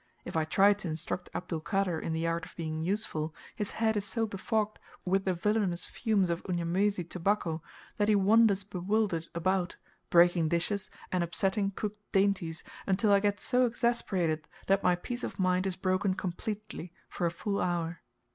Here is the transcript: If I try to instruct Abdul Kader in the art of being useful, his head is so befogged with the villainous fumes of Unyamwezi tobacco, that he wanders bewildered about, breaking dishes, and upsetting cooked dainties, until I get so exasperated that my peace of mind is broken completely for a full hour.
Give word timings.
If 0.25 0.35
I 0.35 0.45
try 0.45 0.73
to 0.73 0.87
instruct 0.87 1.29
Abdul 1.35 1.59
Kader 1.59 1.99
in 1.99 2.11
the 2.11 2.25
art 2.25 2.47
of 2.47 2.55
being 2.55 2.81
useful, 2.81 3.35
his 3.55 3.73
head 3.77 3.95
is 3.95 4.03
so 4.03 4.25
befogged 4.25 4.79
with 5.05 5.25
the 5.25 5.33
villainous 5.35 5.85
fumes 5.85 6.31
of 6.31 6.43
Unyamwezi 6.49 7.03
tobacco, 7.03 7.61
that 7.97 8.09
he 8.09 8.15
wanders 8.15 8.63
bewildered 8.63 9.27
about, 9.35 9.75
breaking 10.09 10.47
dishes, 10.49 10.89
and 11.11 11.23
upsetting 11.23 11.69
cooked 11.69 11.99
dainties, 12.13 12.63
until 12.87 13.11
I 13.11 13.19
get 13.19 13.39
so 13.39 13.67
exasperated 13.67 14.47
that 14.65 14.81
my 14.81 14.95
peace 14.95 15.23
of 15.23 15.37
mind 15.37 15.67
is 15.67 15.75
broken 15.75 16.15
completely 16.15 16.91
for 17.07 17.27
a 17.27 17.31
full 17.31 17.61
hour. 17.61 18.01